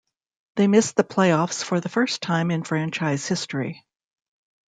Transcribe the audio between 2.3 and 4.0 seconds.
in franchise history.